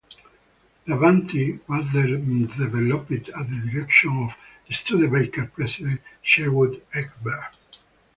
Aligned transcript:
The 0.87 0.95
Avanti 0.95 1.59
was 1.67 1.85
developed 1.93 3.11
at 3.29 3.49
the 3.51 3.71
direction 3.71 4.09
of 4.23 4.35
Studebaker 4.75 5.45
president, 5.53 6.01
Sherwood 6.23 6.81
Egbert. 6.91 7.55